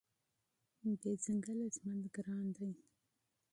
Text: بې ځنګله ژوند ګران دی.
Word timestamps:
بې 1.01 1.11
ځنګله 1.23 1.65
ژوند 1.75 2.03
ګران 2.15 2.45
دی. 2.55 2.71